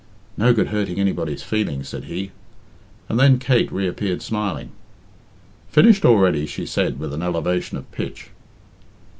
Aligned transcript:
"No 0.35 0.51
good 0.51 0.69
hurting 0.69 0.99
anybody's 0.99 1.43
feelings," 1.43 1.89
said 1.89 2.05
he; 2.05 2.31
and 3.07 3.19
then 3.19 3.37
Kate 3.37 3.71
reappeared 3.71 4.23
smiling. 4.23 4.71
"Finished 5.69 6.05
already?" 6.05 6.47
she 6.47 6.65
said 6.65 6.97
with 6.97 7.13
an 7.13 7.21
elevation 7.21 7.77
of 7.77 7.91
pitch. 7.91 8.29